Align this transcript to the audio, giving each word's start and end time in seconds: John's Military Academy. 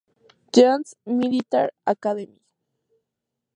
John's 0.51 0.95
Military 1.05 1.69
Academy. 1.85 2.41